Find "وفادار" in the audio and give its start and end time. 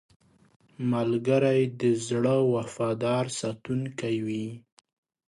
2.53-3.25